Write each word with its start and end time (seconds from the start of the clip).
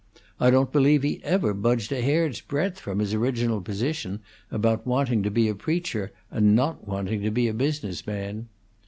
I 0.39 0.49
don't 0.49 0.71
believe 0.71 1.03
he 1.03 1.21
ever 1.23 1.53
budged 1.53 1.91
a 1.91 2.01
hairs 2.01 2.41
breadth 2.41 2.79
from 2.79 2.97
his 2.97 3.13
original 3.13 3.61
position 3.61 4.19
about 4.49 4.87
wanting 4.87 5.21
to 5.21 5.29
be 5.29 5.47
a 5.47 5.53
preacher 5.53 6.11
and 6.31 6.55
not 6.55 6.87
wanting 6.87 7.21
to 7.21 7.29
be 7.29 7.47
a 7.47 7.53
business 7.53 8.07
man. 8.07 8.47